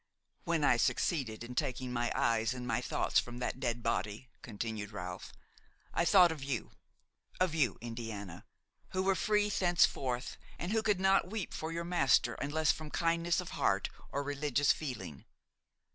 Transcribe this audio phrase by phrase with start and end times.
[0.45, 4.91] "When I succeeded in taking my eyes and my thoughts from that dead body," continued
[4.91, 5.31] Ralph,
[5.93, 6.71] "I thought of you;
[7.39, 8.43] of you, Indiana,
[8.93, 13.39] who were free thenceforth, and who could not weep for your master unless from kindness
[13.39, 15.25] of heart or religious feeling.